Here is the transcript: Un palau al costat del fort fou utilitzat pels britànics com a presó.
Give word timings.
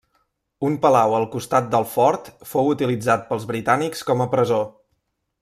Un 0.69 0.77
palau 0.85 1.13
al 1.17 1.25
costat 1.35 1.67
del 1.75 1.85
fort 1.91 2.31
fou 2.55 2.71
utilitzat 2.73 3.29
pels 3.29 3.47
britànics 3.53 4.03
com 4.09 4.27
a 4.27 4.29
presó. 4.35 4.63